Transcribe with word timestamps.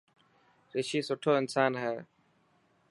رشي 0.75 0.99
سٺو 1.07 1.31
انسان 1.41 1.71
هي. 1.81 1.95